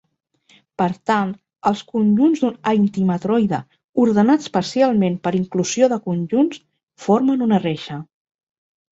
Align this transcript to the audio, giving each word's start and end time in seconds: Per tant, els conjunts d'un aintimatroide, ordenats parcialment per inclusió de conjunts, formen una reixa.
Per 0.81 0.85
tant, 1.09 1.31
els 1.71 1.81
conjunts 1.89 2.39
d'un 2.45 2.55
aintimatroide, 2.71 3.59
ordenats 4.03 4.49
parcialment 4.55 5.17
per 5.27 5.33
inclusió 5.41 5.89
de 5.93 5.99
conjunts, 6.07 6.63
formen 7.05 7.45
una 7.49 7.61
reixa. 7.67 7.99